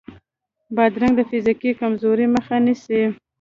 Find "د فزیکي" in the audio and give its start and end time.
1.17-1.71